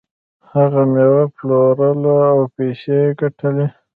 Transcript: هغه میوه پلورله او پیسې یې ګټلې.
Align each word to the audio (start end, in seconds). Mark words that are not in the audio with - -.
هغه 0.51 0.81
میوه 0.93 1.23
پلورله 1.35 2.15
او 2.31 2.39
پیسې 2.55 2.95
یې 3.03 3.09
ګټلې. 3.19 3.67